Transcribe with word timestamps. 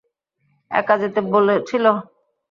একা 0.71 0.95
যেতে 1.01 1.19
বলেছিল। 1.33 1.85